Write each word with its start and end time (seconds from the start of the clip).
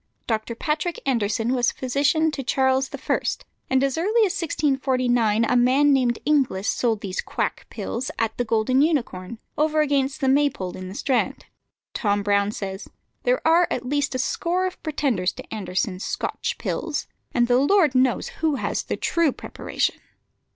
Dr. 0.25 0.55
Patrick 0.55 0.99
Anderson 1.05 1.53
was 1.53 1.71
physician 1.71 2.31
to 2.31 2.41
Charles 2.41 2.89
I., 2.91 3.19
and 3.69 3.83
as 3.83 3.99
early 3.99 4.25
as 4.25 4.33
1649 4.33 5.45
a 5.45 5.55
man 5.55 5.93
named 5.93 6.17
Inglis 6.25 6.67
sold 6.67 7.01
these 7.01 7.21
quack 7.21 7.67
pills 7.69 8.09
at 8.17 8.35
the 8.35 8.43
Golden 8.43 8.81
Unicorn, 8.81 9.37
over 9.59 9.81
against 9.81 10.19
the 10.19 10.27
Maypole 10.27 10.75
in 10.75 10.89
the 10.89 10.95
Strand. 10.95 11.45
Tom 11.93 12.23
Brown 12.23 12.51
says, 12.51 12.87
"There 13.25 13.45
are 13.47 13.67
at 13.69 13.85
least 13.85 14.15
a 14.15 14.17
score 14.17 14.65
of 14.65 14.81
pretenders 14.81 15.33
to 15.33 15.53
Anderson's 15.53 16.03
Scotch 16.03 16.55
pills, 16.57 17.05
and 17.31 17.47
the 17.47 17.59
Lord 17.59 17.93
knows 17.93 18.29
who 18.39 18.55
has 18.55 18.81
the 18.81 18.97
true 18.97 19.31
preparation." 19.31 19.97